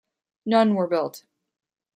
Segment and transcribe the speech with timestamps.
[0.47, 1.25] None were built.